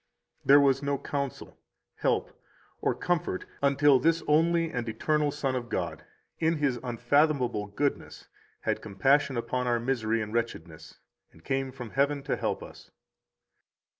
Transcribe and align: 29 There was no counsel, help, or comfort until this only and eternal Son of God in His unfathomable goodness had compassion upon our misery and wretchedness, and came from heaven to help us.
29 0.45 0.47
There 0.47 0.65
was 0.67 0.81
no 0.81 0.97
counsel, 0.97 1.59
help, 1.97 2.31
or 2.81 2.95
comfort 2.95 3.45
until 3.61 3.99
this 3.99 4.23
only 4.27 4.71
and 4.71 4.89
eternal 4.89 5.29
Son 5.31 5.55
of 5.55 5.69
God 5.69 6.03
in 6.39 6.57
His 6.57 6.79
unfathomable 6.81 7.67
goodness 7.67 8.27
had 8.61 8.81
compassion 8.81 9.37
upon 9.37 9.67
our 9.67 9.79
misery 9.79 10.19
and 10.23 10.33
wretchedness, 10.33 10.97
and 11.31 11.45
came 11.45 11.71
from 11.71 11.91
heaven 11.91 12.23
to 12.23 12.35
help 12.35 12.63
us. 12.63 12.89